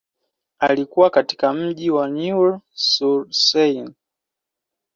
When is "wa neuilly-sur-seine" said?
1.91-3.89